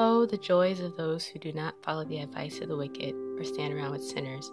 [0.00, 3.42] Oh, the joys of those who do not follow the advice of the wicked, or
[3.42, 4.48] stand around with sinners,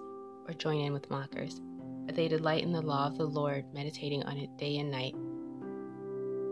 [0.48, 1.62] or join in with mockers,
[2.08, 5.14] but they delight in the law of the Lord, meditating on it day and night.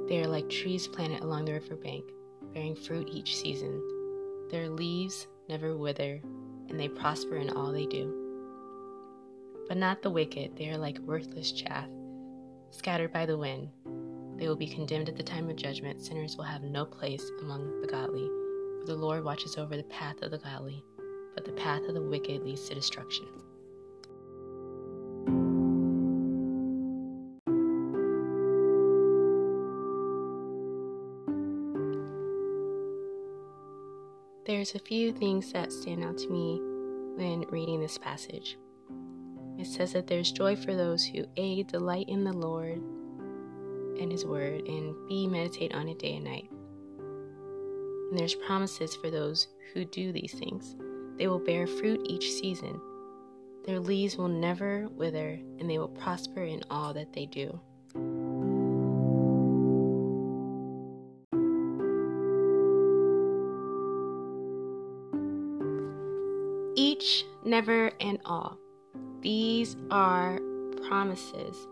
[0.07, 2.03] They are like trees planted along the river bank,
[2.53, 3.81] bearing fruit each season.
[4.51, 6.21] Their leaves never wither,
[6.69, 8.13] and they prosper in all they do.
[9.67, 11.87] But not the wicked, they are like worthless chaff,
[12.69, 13.69] scattered by the wind.
[14.37, 15.99] They will be condemned at the time of judgment.
[15.99, 18.29] Sinners will have no place among the godly.
[18.83, 20.83] For the Lord watches over the path of the godly,
[21.35, 23.25] but the path of the wicked leads to destruction.
[34.45, 36.59] There's a few things that stand out to me
[37.15, 38.57] when reading this passage.
[39.57, 42.83] It says that there's joy for those who A, delight in the Lord
[43.97, 46.49] and His Word, and B, meditate on it day and night.
[48.13, 50.75] And there's promises for those who do these things.
[51.17, 52.79] They will bear fruit each season.
[53.65, 57.59] Their leaves will never wither, and they will prosper in all that they do.
[66.75, 68.59] Each, never, and all.
[69.21, 70.39] These are
[70.87, 71.67] promises.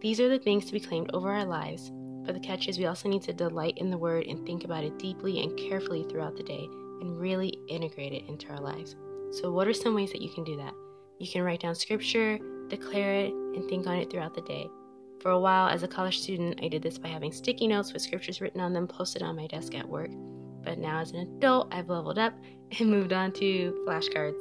[0.00, 1.90] These are the things to be claimed over our lives.
[2.28, 4.84] But the catch is we also need to delight in the word and think about
[4.84, 6.68] it deeply and carefully throughout the day
[7.00, 8.96] and really integrate it into our lives.
[9.30, 10.74] So, what are some ways that you can do that?
[11.18, 14.68] You can write down scripture, declare it, and think on it throughout the day.
[15.20, 18.02] For a while, as a college student, I did this by having sticky notes with
[18.02, 20.10] scriptures written on them posted on my desk at work.
[20.62, 22.34] But now, as an adult, I've leveled up
[22.78, 24.38] and moved on to flashcards.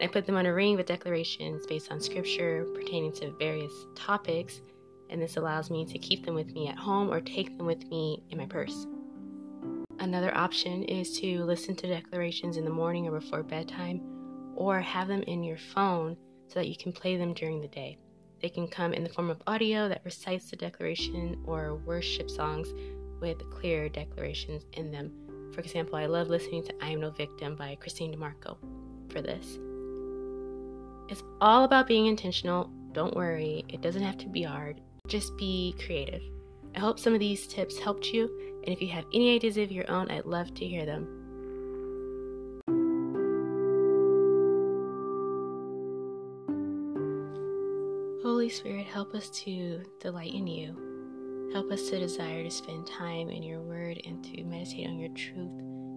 [0.00, 4.62] I put them on a ring with declarations based on scripture pertaining to various topics,
[5.12, 7.86] and this allows me to keep them with me at home or take them with
[7.88, 8.86] me in my purse.
[10.00, 14.00] Another option is to listen to declarations in the morning or before bedtime,
[14.56, 16.16] or have them in your phone
[16.48, 17.98] so that you can play them during the day.
[18.40, 22.68] They can come in the form of audio that recites the declaration or worship songs
[23.20, 25.12] with clear declarations in them.
[25.54, 28.56] For example, I love listening to I Am No Victim by Kristene DiMarco
[29.12, 29.58] for this.
[31.08, 32.70] It's all about being intentional.
[32.92, 34.80] Don't worry, it doesn't have to be hard.
[35.12, 36.22] Just be creative.
[36.74, 38.30] I hope some of these tips helped you,
[38.64, 41.06] and if you have any ideas of your own, I'd love to hear them.
[48.22, 51.50] Holy Spirit, help us to delight in you.
[51.52, 55.10] Help us to desire to spend time in your word and to meditate on your
[55.10, 55.52] truth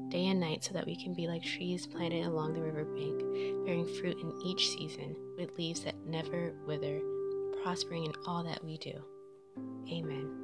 [0.10, 3.86] day and night so that we can be like trees planted along the riverbank, bearing
[3.86, 7.00] fruit in each season with leaves that never wither,
[7.66, 8.94] prospering in all that we do.
[9.92, 10.35] Amen.